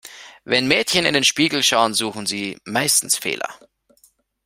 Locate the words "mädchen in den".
0.67-1.23